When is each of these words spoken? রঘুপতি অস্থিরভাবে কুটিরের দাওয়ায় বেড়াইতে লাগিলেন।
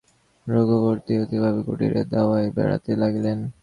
রঘুপতি 0.47 1.13
অস্থিরভাবে 1.21 1.59
কুটিরের 1.67 2.05
দাওয়ায় 2.13 2.49
বেড়াইতে 2.55 2.91
লাগিলেন। 3.01 3.37